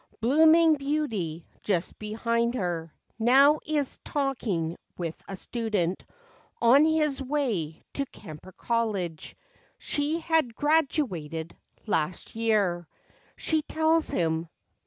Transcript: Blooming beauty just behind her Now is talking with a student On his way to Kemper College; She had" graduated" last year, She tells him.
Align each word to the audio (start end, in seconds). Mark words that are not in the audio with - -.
Blooming 0.19 0.77
beauty 0.77 1.45
just 1.61 1.99
behind 1.99 2.55
her 2.55 2.91
Now 3.19 3.59
is 3.67 3.99
talking 4.03 4.75
with 4.97 5.21
a 5.27 5.35
student 5.35 6.03
On 6.59 6.83
his 6.85 7.21
way 7.21 7.83
to 7.93 8.07
Kemper 8.07 8.51
College; 8.51 9.37
She 9.77 10.17
had" 10.19 10.55
graduated" 10.55 11.55
last 11.85 12.35
year, 12.35 12.87
She 13.37 13.61
tells 13.61 14.09
him. 14.09 14.49